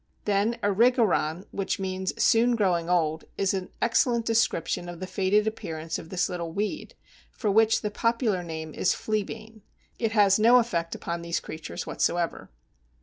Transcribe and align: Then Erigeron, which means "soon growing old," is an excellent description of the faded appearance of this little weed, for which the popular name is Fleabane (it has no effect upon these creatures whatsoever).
Then 0.25 0.55
Erigeron, 0.63 1.45
which 1.51 1.77
means 1.77 2.19
"soon 2.19 2.55
growing 2.55 2.89
old," 2.89 3.25
is 3.37 3.53
an 3.53 3.69
excellent 3.83 4.25
description 4.25 4.89
of 4.89 4.99
the 4.99 5.05
faded 5.05 5.45
appearance 5.45 5.99
of 5.99 6.09
this 6.09 6.27
little 6.27 6.51
weed, 6.51 6.95
for 7.31 7.51
which 7.51 7.81
the 7.81 7.91
popular 7.91 8.41
name 8.41 8.73
is 8.73 8.95
Fleabane 8.95 9.61
(it 9.99 10.13
has 10.13 10.39
no 10.39 10.57
effect 10.57 10.95
upon 10.95 11.21
these 11.21 11.39
creatures 11.39 11.85
whatsoever). 11.85 12.49